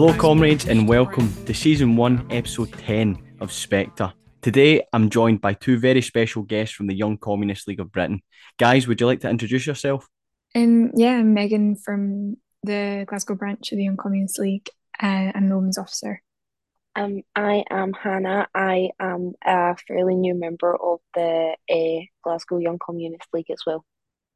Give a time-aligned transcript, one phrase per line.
[0.00, 4.12] Hello, comrades, and welcome to season one, episode 10 of Spectre.
[4.40, 8.22] Today, I'm joined by two very special guests from the Young Communist League of Britain.
[8.58, 10.08] Guys, would you like to introduce yourself?
[10.54, 14.68] Um, yeah, I'm Megan from the Glasgow branch of the Young Communist League.
[15.02, 16.22] Uh, I'm the Women's Officer.
[16.94, 18.48] Um, I am Hannah.
[18.54, 23.84] I am a fairly new member of the uh, Glasgow Young Communist League as well.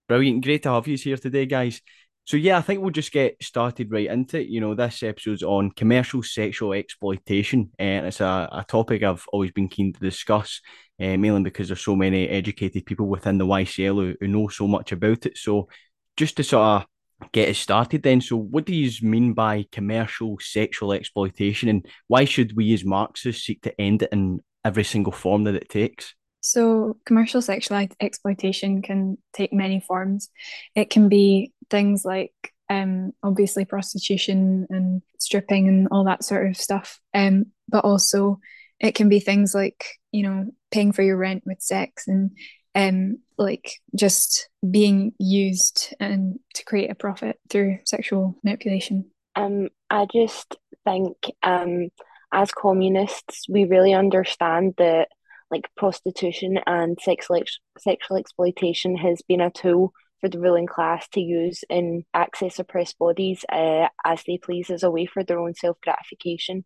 [0.09, 0.45] Brilliant.
[0.45, 1.81] Great to have you here today, guys.
[2.25, 4.47] So, yeah, I think we'll just get started right into it.
[4.47, 9.51] You know, this episode's on commercial sexual exploitation, and it's a, a topic I've always
[9.51, 10.61] been keen to discuss,
[11.01, 14.69] uh, mainly because there's so many educated people within the YCL who, who know so
[14.69, 15.37] much about it.
[15.37, 15.69] So,
[16.17, 16.87] just to sort of
[17.33, 22.25] get us started, then, so what do you mean by commercial sexual exploitation, and why
[22.25, 26.15] should we as Marxists seek to end it in every single form that it takes?
[26.45, 30.29] So, commercial sexual exploitation can take many forms.
[30.75, 36.57] It can be things like um, obviously prostitution and stripping and all that sort of
[36.57, 37.01] stuff.
[37.13, 38.39] Um, but also,
[38.79, 42.31] it can be things like, you know, paying for your rent with sex and
[42.75, 49.11] um, like just being used and to create a profit through sexual manipulation.
[49.35, 51.89] Um, I just think um,
[52.33, 55.09] as communists, we really understand that
[55.51, 61.07] like prostitution and sexual ex- sexual exploitation has been a tool for the ruling class
[61.09, 65.41] to use and access oppressed bodies uh, as they please as a way for their
[65.41, 66.65] own self gratification.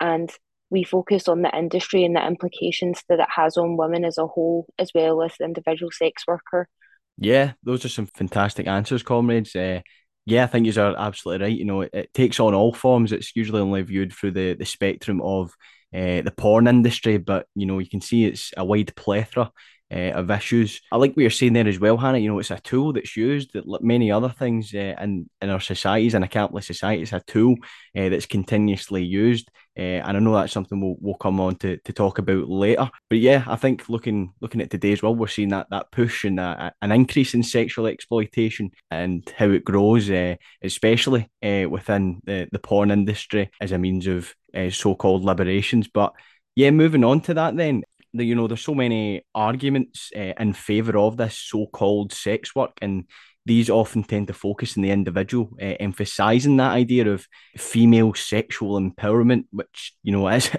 [0.00, 0.28] And
[0.70, 4.26] we focus on the industry and the implications that it has on women as a
[4.26, 6.68] whole, as well as the individual sex worker.
[7.16, 9.54] Yeah, those are some fantastic answers, comrades.
[9.54, 9.80] Uh,
[10.26, 11.56] yeah, I think you are absolutely right.
[11.56, 13.12] You know, it, it takes on all forms.
[13.12, 15.52] It's usually only viewed through the, the spectrum of
[15.94, 19.52] uh, the porn industry, but you know, you can see it's a wide plethora
[19.92, 20.80] uh, of issues.
[20.90, 22.18] I like what you're saying there as well, Hannah.
[22.18, 25.60] You know, it's a tool that's used that many other things uh, in in our
[25.60, 27.56] societies, in a capitalist society, it's a tool
[27.96, 29.50] uh, that's continuously used.
[29.78, 32.90] Uh, and I know that's something we'll, we'll come on to, to talk about later.
[33.10, 36.24] But yeah, I think looking looking at today as well, we're seeing that that push
[36.24, 42.22] and a, an increase in sexual exploitation and how it grows, uh, especially uh, within
[42.24, 45.88] the, the porn industry as a means of uh, so-called liberations.
[45.88, 46.14] But
[46.54, 47.82] yeah, moving on to that then,
[48.16, 52.72] the, you know, there's so many arguments uh, in favour of this so-called sex work,
[52.82, 53.04] and
[53.46, 57.26] these often tend to focus on the individual, uh, emphasising that idea of
[57.56, 60.50] female sexual empowerment, which you know is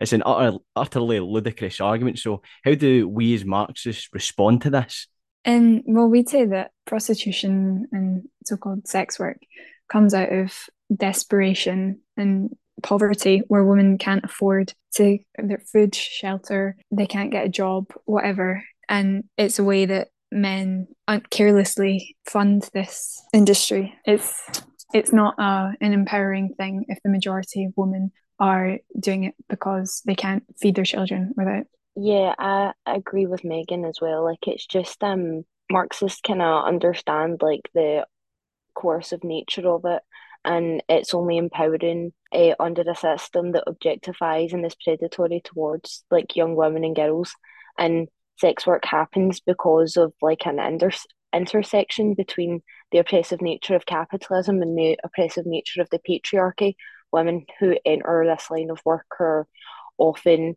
[0.00, 2.18] is an utter, utterly ludicrous argument.
[2.18, 5.08] So, how do we as Marxists respond to this?
[5.44, 9.38] And well, we'd say that prostitution and so-called sex work
[9.88, 10.52] comes out of
[10.94, 17.50] desperation and poverty, where women can't afford to their food, shelter, they can't get a
[17.50, 18.62] job, whatever.
[18.88, 20.88] And it's a way that men
[21.30, 23.94] carelessly fund this industry.
[24.04, 24.62] It's
[24.94, 30.02] it's not uh, an empowering thing if the majority of women are doing it because
[30.06, 31.64] they can't feed their children without
[31.96, 34.24] Yeah, I, agree with Megan as well.
[34.24, 38.06] Like it's just um Marxists of understand like the
[38.74, 40.02] coercive nature of it,
[40.44, 46.36] and it's only empowering uh, under a system that objectifies and is predatory towards like
[46.36, 47.34] young women and girls.
[47.78, 50.90] And sex work happens because of like an inter
[51.32, 56.74] intersection between the oppressive nature of capitalism and the oppressive nature of the patriarchy.
[57.12, 59.46] Women who enter this line of work are
[59.98, 60.56] often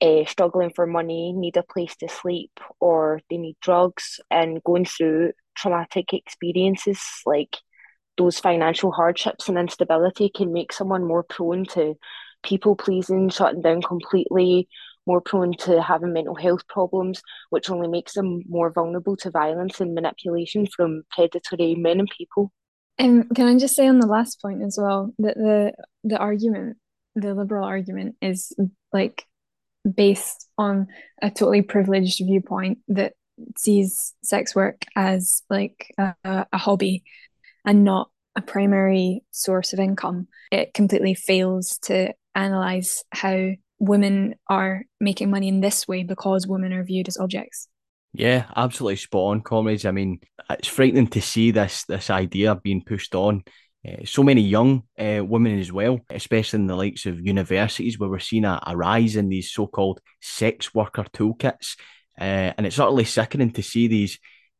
[0.00, 2.50] uh, struggling for money, need a place to sleep,
[2.80, 7.56] or they need drugs, and going through traumatic experiences like
[8.16, 11.94] those financial hardships and instability can make someone more prone to
[12.42, 14.68] people pleasing, shutting down completely,
[15.06, 19.80] more prone to having mental health problems, which only makes them more vulnerable to violence
[19.80, 22.52] and manipulation from predatory men and people.
[22.98, 25.72] Um, can I just say on the last point as well that the
[26.04, 26.76] the argument,
[27.16, 28.52] the liberal argument, is
[28.92, 29.26] like
[29.90, 30.86] based on
[31.20, 33.14] a totally privileged viewpoint that
[33.58, 37.02] sees sex work as like a, a hobby
[37.64, 40.28] and not a primary source of income.
[40.50, 46.72] It completely fails to analyze how women are making money in this way because women
[46.72, 47.68] are viewed as objects.
[48.12, 49.84] Yeah, absolutely spot on, comrades.
[49.84, 50.20] I mean,
[50.50, 53.42] it's frightening to see this this idea being pushed on
[53.86, 58.08] uh, so many young uh, women as well, especially in the likes of universities, where
[58.08, 61.76] we're seeing a, a rise in these so-called sex worker toolkits,
[62.18, 64.18] uh, and it's utterly sickening to see these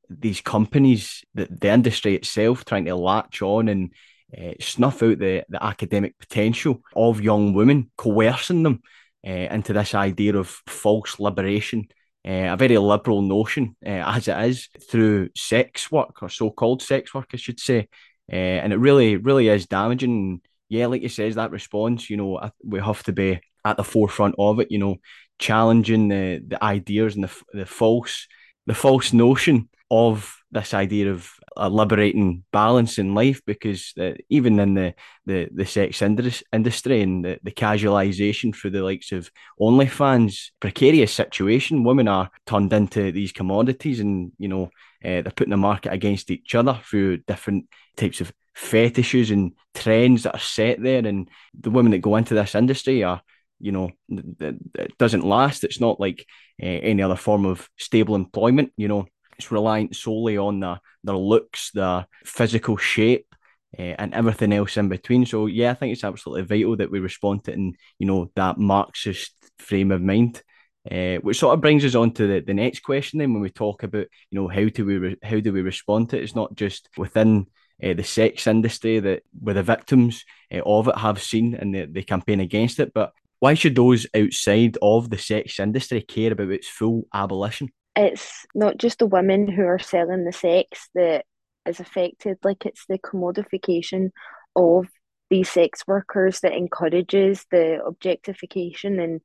[0.08, 3.92] these companies, the, the industry itself, trying to latch on and
[4.36, 8.82] uh, snuff out the, the academic potential of young women, coercing them
[9.26, 11.86] uh, into this idea of false liberation.
[12.26, 17.12] Uh, a very liberal notion, as it is, through sex work or so called sex
[17.12, 17.88] work, I should say.
[18.28, 20.40] and it really, really is damaging.
[20.70, 24.36] Yeah, like you says, that response, you know, we have to be at the forefront
[24.38, 24.96] of it, you know,
[25.38, 28.26] challenging the, the ideas and the, the false
[28.66, 34.58] the false notion of this idea of a liberating balance in life because uh, even
[34.58, 34.94] in the,
[35.26, 39.30] the, the sex industry and the, the casualization through the likes of
[39.60, 44.64] OnlyFans, precarious situation, women are turned into these commodities and, you know,
[45.04, 50.24] uh, they're putting the market against each other through different types of fetishes and trends
[50.24, 51.06] that are set there.
[51.06, 53.20] And the women that go into this industry are
[53.60, 55.64] you know it doesn't last.
[55.64, 56.26] It's not like
[56.62, 59.06] uh, any other form of stable employment you know
[59.38, 63.34] it's reliant solely on the, their looks, their physical shape,
[63.78, 65.26] uh, and everything else in between.
[65.26, 68.30] So yeah, I think it's absolutely vital that we respond to it in you know
[68.36, 70.42] that Marxist frame of mind.
[70.90, 73.48] Uh, which sort of brings us on to the, the next question then when we
[73.48, 76.34] talk about you know how do we re- how do we respond to it it's
[76.34, 77.46] not just within
[77.82, 81.86] uh, the sex industry that where the victims uh, of it have seen and they,
[81.86, 86.50] they campaign against it but why should those outside of the sex industry care about
[86.50, 91.24] its full abolition it's not just the women who are selling the sex that
[91.66, 94.10] is affected, like it's the commodification
[94.56, 94.86] of
[95.30, 99.20] these sex workers that encourages the objectification and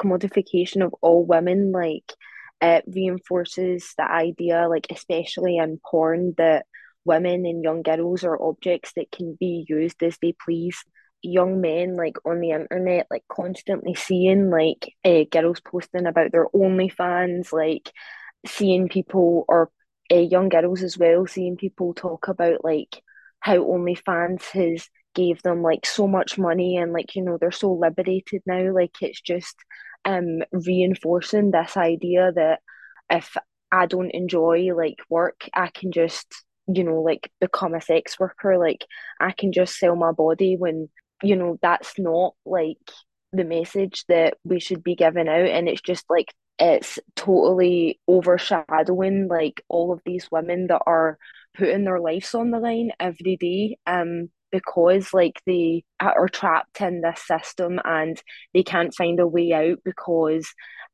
[0.00, 1.72] commodification of all women.
[1.72, 2.12] Like
[2.60, 6.66] it reinforces the idea, like especially in porn, that
[7.04, 10.82] women and young girls are objects that can be used as they please
[11.24, 16.46] young men like on the internet like constantly seeing like uh, girls posting about their
[16.54, 17.90] OnlyFans like
[18.46, 19.70] seeing people or
[20.12, 23.00] uh, young girls as well seeing people talk about like
[23.40, 27.72] how OnlyFans has gave them like so much money and like you know they're so
[27.72, 28.72] liberated now.
[28.72, 29.56] Like it's just
[30.04, 32.60] um reinforcing this idea that
[33.10, 33.36] if
[33.70, 36.26] I don't enjoy like work I can just
[36.66, 38.58] you know like become a sex worker.
[38.58, 38.84] Like
[39.20, 40.88] I can just sell my body when
[41.24, 42.78] you know that's not like
[43.32, 49.26] the message that we should be giving out and it's just like it's totally overshadowing
[49.28, 51.18] like all of these women that are
[51.56, 57.00] putting their lives on the line every day um because like they are trapped in
[57.00, 58.22] this system and
[58.52, 60.46] they can't find a way out because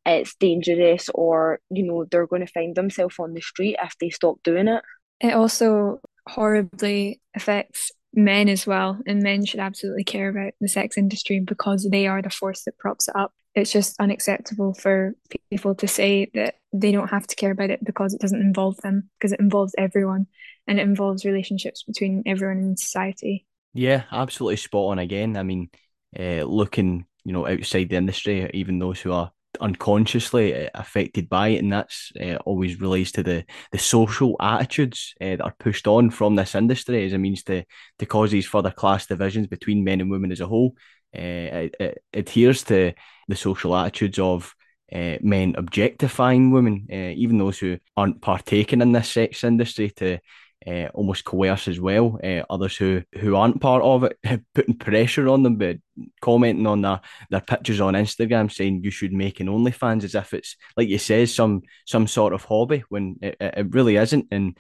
[0.06, 4.09] it's dangerous or you know they're going to find themselves on the street if they
[4.09, 4.82] stop doing it.
[5.21, 10.98] It also horribly affects men as well and men should absolutely care about the sex
[10.98, 13.32] industry because they are the force that props it up.
[13.54, 15.14] It's just unacceptable for
[15.50, 18.76] people to say that they don't have to care about it because it doesn't involve
[18.78, 20.26] them because it involves everyone
[20.66, 23.46] and it involves relationships between everyone in society.
[23.74, 25.36] Yeah absolutely spot on again.
[25.36, 25.70] I mean
[26.18, 29.30] uh, looking you know outside the industry even those who are
[29.61, 35.14] unconsciously uh, affected by it, and that's uh, always relates to the the social attitudes
[35.20, 37.64] uh, that are pushed on from this industry as a means to
[37.99, 40.75] to cause these further class divisions between men and women as a whole.
[41.17, 41.20] Uh,
[41.67, 42.93] it, it, adheres to
[43.26, 44.55] the social attitudes of
[44.93, 50.19] uh, men objectifying women, uh, even those who aren't partaking in this sex industry, to
[50.67, 52.19] uh, almost coerce as well.
[52.22, 55.79] Uh, others who who aren't part of it, putting pressure on them, but
[56.20, 57.00] commenting on their,
[57.31, 60.98] their pictures on Instagram saying you should make an OnlyFans as if it's like you
[60.98, 64.26] says some some sort of hobby when it, it really isn't.
[64.31, 64.56] And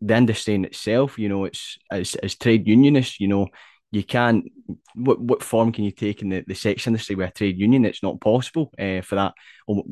[0.00, 3.48] the industry in itself, you know, it's as, as trade unionists, you know,
[3.90, 4.50] you can't
[4.94, 7.84] what what form can you take in the, the sex industry with a trade union
[7.84, 9.32] it's not possible uh, for that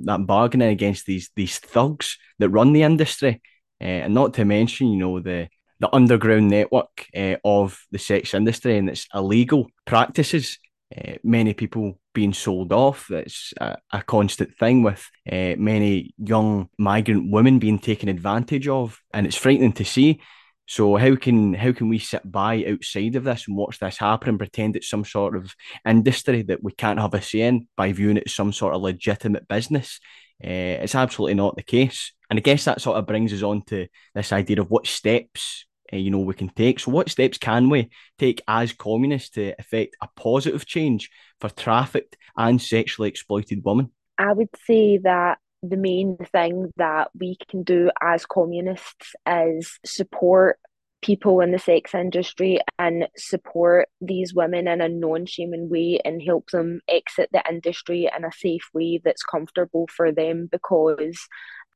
[0.05, 3.41] that bargaining against these these thugs that run the industry
[3.81, 8.79] and not to mention, you know, the the underground network uh, of the sex industry
[8.79, 10.59] and its illegal practices.
[10.97, 13.09] Uh, many people being sold off.
[13.11, 19.01] That's a, a constant thing with uh, many young migrant women being taken advantage of,
[19.13, 20.21] and it's frightening to see.
[20.69, 24.31] So how can how can we sit by outside of this and watch this happen
[24.31, 25.55] and pretend it's some sort of
[25.87, 28.83] industry that we can't have a say in by viewing it as some sort of
[28.83, 30.01] legitimate business?
[30.43, 32.13] Uh, it's absolutely not the case.
[32.31, 35.67] And I guess that sort of brings us on to this idea of what steps
[35.93, 36.81] uh, you know we can take.
[36.81, 42.17] So, what steps can we take as communists to effect a positive change for trafficked
[42.37, 43.93] and sexually exploited women?
[44.19, 50.59] I would say that the main thing that we can do as communists is support
[51.03, 56.23] people in the sex industry and support these women in a non shaming way and
[56.23, 61.19] help them exit the industry in a safe way that's comfortable for them because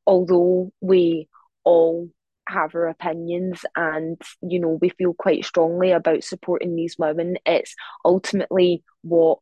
[0.06, 1.28] although we
[1.64, 2.08] all
[2.48, 7.76] have our opinions and you know we feel quite strongly about supporting these women it's
[8.04, 9.38] ultimately what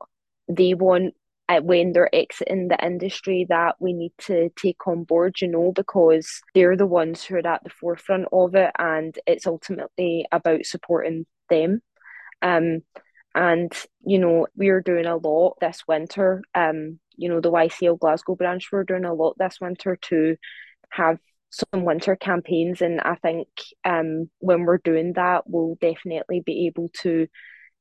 [0.49, 1.15] they want
[1.49, 5.73] uh, when they're exiting the industry that we need to take on board, you know,
[5.73, 10.67] because they're the ones who are at the forefront of it and it's ultimately about
[10.67, 11.81] supporting them.
[12.43, 12.83] Um,
[13.39, 13.73] and,
[14.05, 16.43] you know, we're doing a lot this winter.
[16.55, 20.37] Um, you know, the YCL Glasgow branch, we're doing a lot this winter to
[20.91, 21.19] have
[21.51, 23.49] some winter campaigns and I think
[23.87, 27.27] um when we're doing that we'll definitely be able to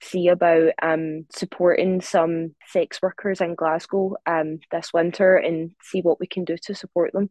[0.01, 6.19] see about um, supporting some sex workers in Glasgow um, this winter and see what
[6.19, 7.29] we can do to support them.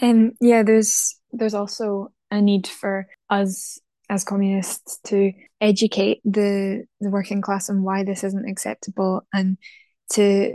[0.00, 3.78] Um, yeah, there's there's also a need for us
[4.10, 9.56] as communists to educate the the working class on why this isn't acceptable and
[10.10, 10.54] to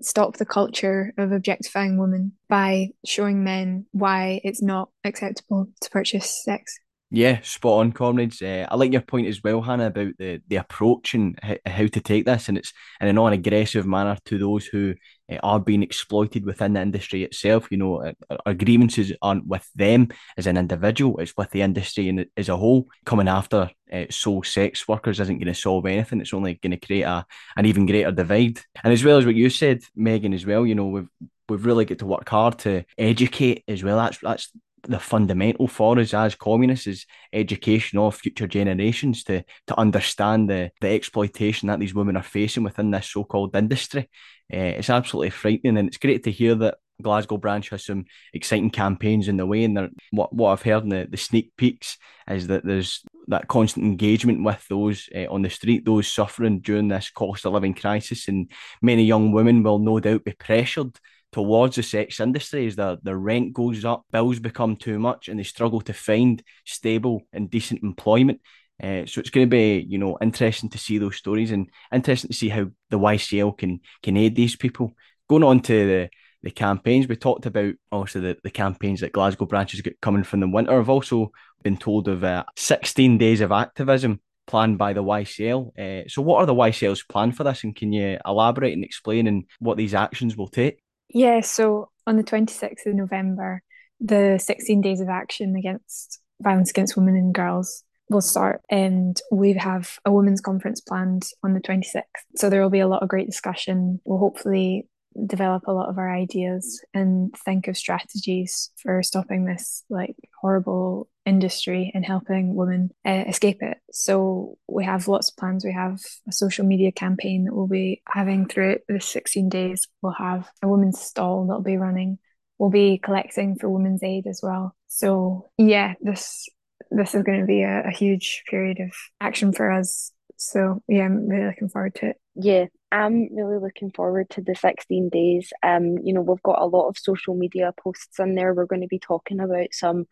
[0.00, 6.42] stop the culture of objectifying women by showing men why it's not acceptable to purchase
[6.44, 6.78] sex.
[7.10, 8.42] Yeah, spot on, comrades.
[8.42, 11.86] Uh, I like your point as well, Hannah, about the, the approach and h- how
[11.86, 14.94] to take this, and it's in a non-aggressive manner to those who
[15.42, 17.68] are being exploited within the industry itself.
[17.70, 18.12] You know,
[18.44, 22.56] our grievances aren't with them as an individual; it's with the industry and as a
[22.56, 22.88] whole.
[23.04, 26.20] Coming after uh, sole sex workers isn't going to solve anything.
[26.20, 28.60] It's only going to create a an even greater divide.
[28.82, 31.08] And as well as what you said, Megan, as well, you know, we've
[31.48, 33.96] we've really got to work hard to educate as well.
[33.96, 34.52] That's that's
[34.82, 40.70] the fundamental for us as communists is education of future generations to to understand the
[40.80, 44.08] the exploitation that these women are facing within this so-called industry.
[44.52, 48.70] Uh, it's absolutely frightening, and it's great to hear that Glasgow branch has some exciting
[48.70, 49.64] campaigns in the way.
[49.64, 53.84] And what what I've heard in the, the sneak peeks is that there's that constant
[53.84, 58.28] engagement with those uh, on the street, those suffering during this cost of living crisis,
[58.28, 60.96] and many young women will no doubt be pressured
[61.32, 65.38] towards the sex industry is their, the rent goes up, bills become too much, and
[65.38, 68.40] they struggle to find stable and decent employment.
[68.82, 72.28] Uh, so it's going to be, you know, interesting to see those stories and interesting
[72.28, 74.94] to see how the YCL can can aid these people.
[75.28, 76.10] Going on to the
[76.42, 80.40] the campaigns, we talked about also the, the campaigns that Glasgow branches get coming from
[80.40, 80.78] the winter.
[80.78, 85.78] I've also been told of uh, 16 days of activism planned by the YCL.
[85.78, 89.26] Uh, so, what are the YCL's plan for this, and can you elaborate and explain
[89.26, 90.82] and what these actions will take?
[91.08, 93.62] Yeah, so on the 26th of November,
[94.00, 99.54] the 16 days of action against violence against women and girls will start and we
[99.54, 102.02] have a women's conference planned on the 26th
[102.36, 104.00] so there will be a lot of great discussion.
[104.04, 104.86] We'll hopefully
[105.26, 111.08] develop a lot of our ideas and think of strategies for stopping this like horrible
[111.26, 113.78] industry and helping women uh, escape it.
[113.90, 115.64] So we have lots of plans.
[115.64, 119.88] We have a social media campaign that we'll be having throughout the 16 days.
[120.00, 122.18] We'll have a women's stall that'll be running.
[122.58, 124.74] We'll be collecting for Women's Aid as well.
[124.86, 126.48] So yeah, this
[126.90, 130.12] this is going to be a, a huge period of action for us.
[130.36, 132.16] So yeah, I'm really looking forward to it.
[132.34, 135.52] Yeah, I'm really looking forward to the 16 days.
[135.62, 138.54] Um, you know, we've got a lot of social media posts in there.
[138.54, 140.06] We're going to be talking about some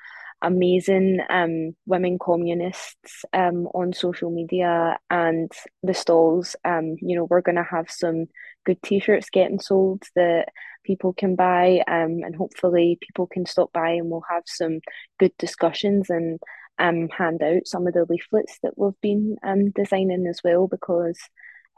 [0.45, 5.51] amazing um women communists um on social media and
[5.83, 6.55] the stalls.
[6.65, 8.27] Um, you know, we're going to have some
[8.65, 10.49] good t-shirts getting sold that
[10.85, 14.81] people can buy um and hopefully people can stop by and we'll have some
[15.19, 16.39] good discussions and
[16.79, 21.19] um hand out some of the leaflets that we've been um designing as well because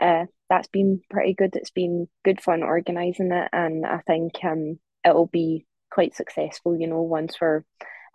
[0.01, 1.57] uh, that's been pretty good.
[1.57, 6.79] It's been good fun organising it, and I think um, it'll be quite successful.
[6.79, 7.63] You know, once we're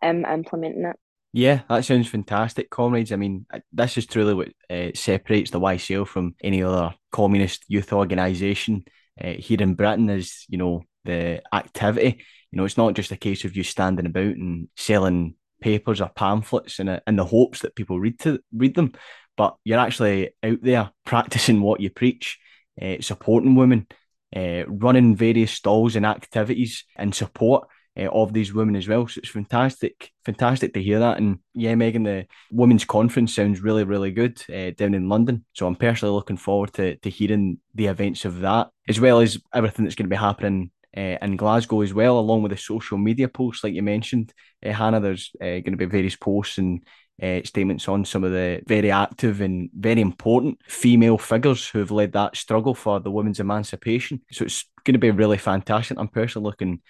[0.01, 0.95] um, implementing it.
[1.33, 3.11] Yeah, that sounds fantastic, comrades.
[3.11, 7.93] I mean, this is truly what uh, separates the YCL from any other communist youth
[7.93, 8.83] organisation
[9.23, 10.09] uh, here in Britain.
[10.09, 12.23] Is you know the activity.
[12.51, 16.09] You know, it's not just a case of you standing about and selling papers or
[16.09, 18.91] pamphlets in, a, in the hopes that people read to read them
[19.37, 22.39] but you're actually out there practicing what you preach,
[22.81, 23.87] uh, supporting women,
[24.35, 27.67] uh, running various stalls and activities in support
[27.97, 29.07] uh, of these women as well.
[29.07, 31.17] So it's fantastic, fantastic to hear that.
[31.17, 34.41] And yeah, Megan, the women's conference sounds really, really good
[34.77, 35.45] down in London.
[35.53, 39.37] So I'm personally looking forward to, to hearing the events of that, as well as
[39.53, 42.97] everything that's going to be happening uh, in Glasgow as well, along with the social
[42.97, 44.33] media posts, like you mentioned,
[44.65, 44.99] uh, Hannah.
[44.99, 46.83] There's uh, going to be various posts and
[47.21, 51.91] uh, statements on some of the very active and very important female figures who have
[51.91, 54.21] led that struggle for the women's emancipation.
[54.31, 55.97] So it's going to be really fantastic.
[55.97, 56.81] I'm personally looking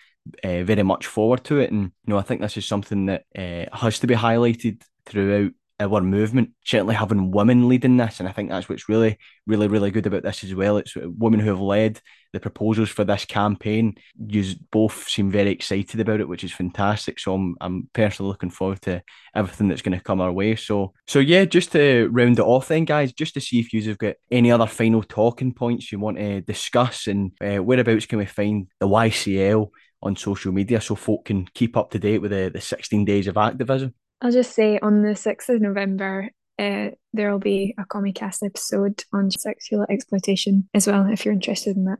[0.43, 3.25] uh, very much forward to it, and you know I think this is something that
[3.37, 5.51] uh, has to be highlighted throughout
[5.81, 8.19] our movement, certainly having women leading this.
[8.19, 10.77] And I think that's what's really, really, really good about this as well.
[10.77, 11.99] It's women who have led
[12.33, 13.95] the proposals for this campaign.
[14.27, 17.19] You both seem very excited about it, which is fantastic.
[17.19, 19.01] So I'm, I'm personally looking forward to
[19.35, 20.55] everything that's going to come our way.
[20.55, 23.97] So, so yeah, just to round it off then, guys, just to see if you've
[23.97, 28.25] got any other final talking points you want to discuss and uh, whereabouts can we
[28.25, 29.69] find the YCL
[30.03, 33.27] on social media so folk can keep up to date with the, the 16 days
[33.27, 33.93] of activism?
[34.21, 36.29] I'll just say on the 6th of November,
[36.59, 41.75] uh, there will be a Comicast episode on sexual exploitation as well, if you're interested
[41.75, 41.99] in that.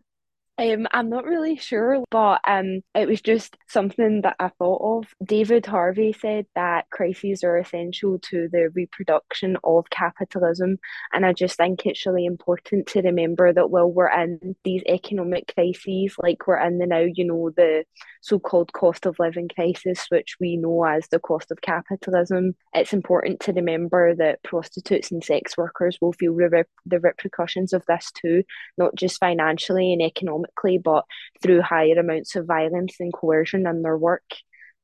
[0.62, 5.08] Um, I'm not really sure, but um, it was just something that I thought of.
[5.26, 10.78] David Harvey said that crises are essential to the reproduction of capitalism,
[11.14, 15.52] and I just think it's really important to remember that while we're in these economic
[15.56, 17.84] crises, like we're in the now, you know, the
[18.22, 23.40] so-called cost of living crisis, which we know as the cost of capitalism, it's important
[23.40, 28.44] to remember that prostitutes and sex workers will feel the, the repercussions of this too,
[28.78, 31.06] not just financially and economically economically, but
[31.42, 34.24] through higher amounts of violence and coercion in their work.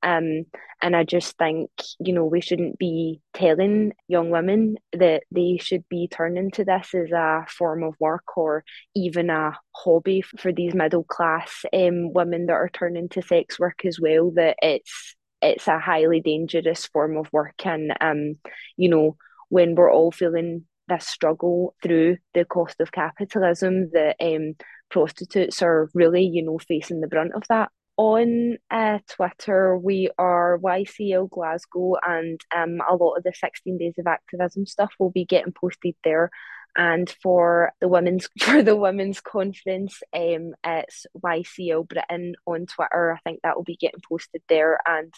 [0.04, 0.46] Um,
[0.80, 5.90] and I just think, you know, we shouldn't be telling young women that they should
[5.90, 8.64] be turning to this as a form of work or
[8.96, 13.86] even a hobby for these middle class um, women that are turning to sex work
[13.86, 18.36] as well, that it's it's a highly dangerous form of work and um,
[18.76, 19.18] you know,
[19.50, 24.56] when we're all feeling this struggle through the cost of capitalism that um
[24.90, 27.72] prostitutes are really, you know, facing the brunt of that.
[27.98, 33.96] On uh, Twitter, we are YCL Glasgow, and um, a lot of the 16 days
[33.98, 36.30] of activism stuff will be getting posted there.
[36.76, 43.14] And for the women's for the women's conference, um, it's YCL Britain on Twitter.
[43.14, 44.80] I think that will be getting posted there.
[44.86, 45.12] And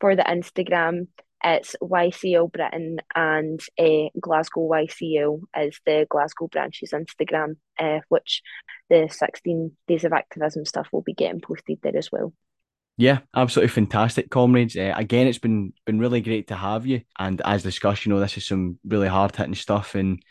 [0.00, 1.06] for the Instagram,
[1.44, 8.42] it's YCL Britain and uh, Glasgow YCL is the Glasgow branch's Instagram, uh, which
[8.88, 12.32] the 16 days of activism stuff will be getting posted there as well.
[12.96, 14.76] Yeah, absolutely fantastic, comrades.
[14.76, 17.02] Uh, again, it's been been really great to have you.
[17.18, 20.22] And as discussed, you know, this is some really hard hitting stuff, and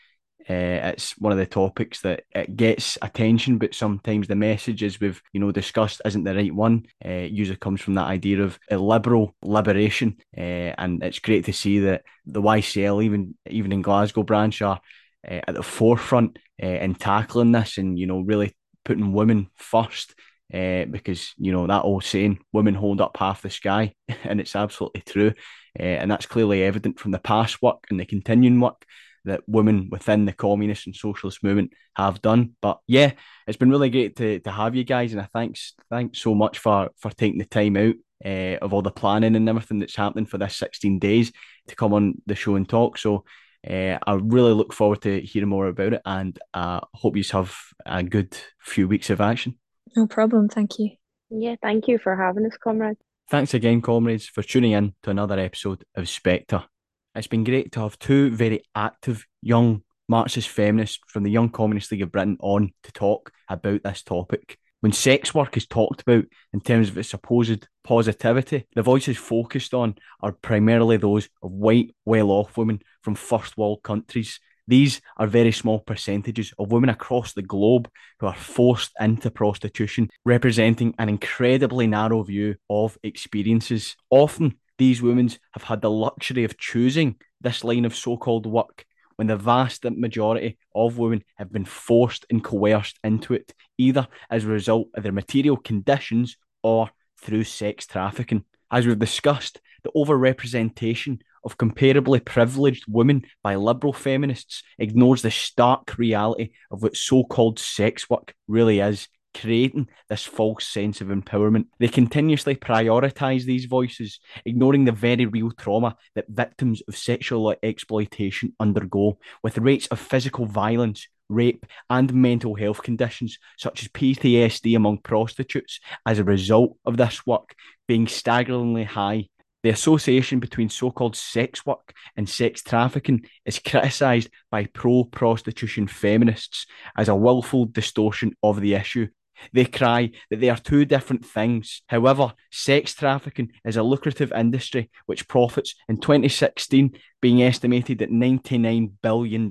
[0.49, 4.99] uh, it's one of the topics that it gets attention, but sometimes the message, as
[4.99, 6.85] we've you know discussed, isn't the right one.
[7.03, 11.53] Uh, usually comes from that idea of a liberal liberation, uh, and it's great to
[11.53, 14.81] see that the YCL, even even in Glasgow branch, are
[15.23, 18.53] at the forefront in tackling this, and you know really
[18.83, 20.13] putting women first.
[20.51, 25.01] Because you know that old saying, "Women hold up half the sky," and it's absolutely
[25.01, 25.33] true,
[25.75, 28.85] and that's clearly evident from the past work and the continuing work
[29.25, 32.55] that women within the communist and socialist movement have done.
[32.61, 33.13] But yeah,
[33.47, 36.59] it's been really great to, to have you guys, and I thanks thanks so much
[36.59, 40.25] for for taking the time out uh, of all the planning and everything that's happening
[40.25, 41.31] for this 16 days
[41.67, 42.97] to come on the show and talk.
[42.97, 43.25] So
[43.69, 47.23] uh, I really look forward to hearing more about it, and I uh, hope you
[47.31, 47.55] have
[47.85, 49.57] a good few weeks of action.
[49.95, 50.49] No problem.
[50.49, 50.91] Thank you.
[51.29, 52.99] Yeah, thank you for having us, comrades.
[53.29, 56.65] Thanks again, comrades, for tuning in to another episode of Spectre.
[57.15, 61.91] It's been great to have two very active young Marxist feminists from the Young Communist
[61.91, 64.57] League of Britain on to talk about this topic.
[64.79, 69.75] When sex work is talked about in terms of its supposed positivity, the voices focused
[69.75, 74.39] on are primarily those of white, well off women from first world countries.
[74.67, 80.09] These are very small percentages of women across the globe who are forced into prostitution,
[80.25, 83.95] representing an incredibly narrow view of experiences.
[84.09, 88.85] Often, these women have had the luxury of choosing this line of so called work
[89.15, 94.43] when the vast majority of women have been forced and coerced into it, either as
[94.43, 96.89] a result of their material conditions or
[97.21, 98.43] through sex trafficking.
[98.69, 105.97] As we've discussed, the overrepresentation of comparably privileged women by liberal feminists ignores the stark
[105.97, 111.65] reality of what so called sex work really is creating this false sense of empowerment.
[111.79, 118.53] They continuously prioritize these voices, ignoring the very real trauma that victims of sexual exploitation
[118.59, 124.99] undergo, with rates of physical violence, rape, and mental health conditions such as PTSD among
[124.99, 127.55] prostitutes as a result of this work
[127.87, 129.27] being staggeringly high.
[129.63, 135.87] The association between so called sex work and sex trafficking is criticised by pro prostitution
[135.87, 136.65] feminists
[136.97, 139.07] as a willful distortion of the issue
[139.51, 141.81] they cry that they are two different things.
[141.87, 148.91] However, sex trafficking is a lucrative industry which profits in 2016 being estimated at $99
[149.01, 149.49] billion.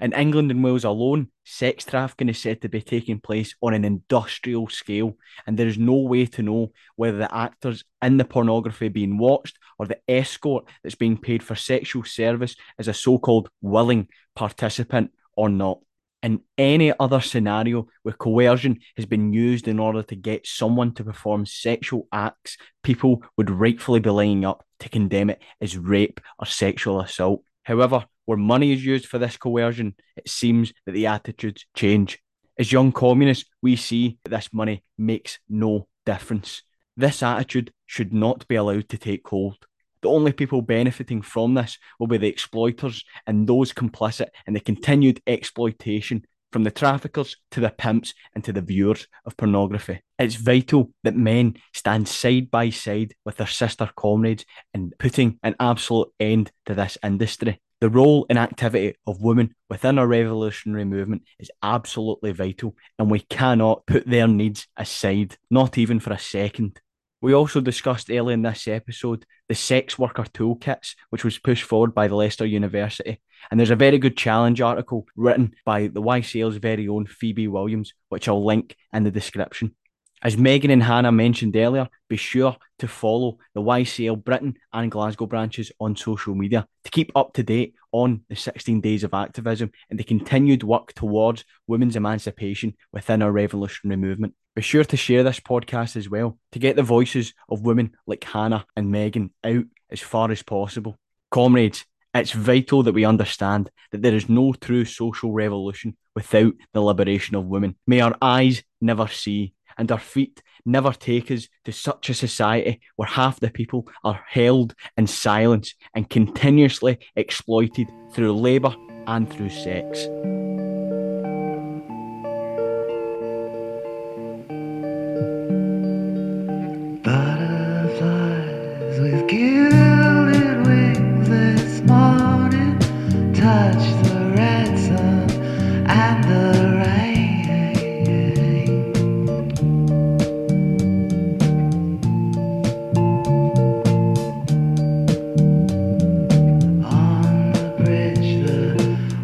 [0.00, 3.84] In England and Wales alone, sex trafficking is said to be taking place on an
[3.84, 8.88] industrial scale, and there is no way to know whether the actors in the pornography
[8.88, 13.48] being watched or the escort that's being paid for sexual service is a so called
[13.60, 14.06] willing
[14.36, 15.80] participant or not.
[16.22, 21.04] In any other scenario where coercion has been used in order to get someone to
[21.04, 26.46] perform sexual acts, people would rightfully be lining up to condemn it as rape or
[26.46, 27.42] sexual assault.
[27.62, 32.18] However, where money is used for this coercion, it seems that the attitudes change.
[32.58, 36.62] As young communists, we see that this money makes no difference.
[36.96, 39.67] This attitude should not be allowed to take hold.
[40.02, 44.60] The only people benefiting from this will be the exploiters and those complicit in the
[44.60, 50.00] continued exploitation from the traffickers to the pimps and to the viewers of pornography.
[50.18, 55.56] It's vital that men stand side by side with their sister comrades in putting an
[55.60, 57.60] absolute end to this industry.
[57.80, 63.20] The role and activity of women within our revolutionary movement is absolutely vital, and we
[63.20, 66.80] cannot put their needs aside, not even for a second.
[67.20, 71.94] We also discussed earlier in this episode the sex worker toolkits, which was pushed forward
[71.94, 73.20] by the Leicester University.
[73.50, 77.92] And there's a very good challenge article written by the YCL's very own Phoebe Williams,
[78.08, 79.74] which I'll link in the description.
[80.22, 85.26] As Megan and Hannah mentioned earlier, be sure to follow the YCL Britain and Glasgow
[85.26, 89.70] branches on social media to keep up to date on the 16 days of activism
[89.90, 94.34] and the continued work towards women's emancipation within our revolutionary movement.
[94.56, 98.24] Be sure to share this podcast as well to get the voices of women like
[98.24, 100.98] Hannah and Megan out as far as possible.
[101.30, 106.80] Comrades, it's vital that we understand that there is no true social revolution without the
[106.80, 107.76] liberation of women.
[107.86, 112.80] May our eyes never see and our feet never take us to such a society
[112.96, 118.74] where half the people are held in silence and continuously exploited through labour
[119.06, 120.06] and through sex.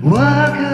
[0.05, 0.74] The